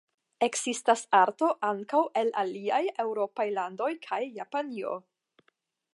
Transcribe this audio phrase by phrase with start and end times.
[0.45, 4.99] Ekzistas arto ankaŭ el aliaj eŭropaj landoj kaj Japanio.